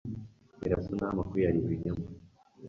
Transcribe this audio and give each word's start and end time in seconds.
Birasa 0.61 0.91
nkaho 0.95 1.13
amakuru 1.13 1.39
yari 1.45 1.57
ibinyoma. 1.63 2.05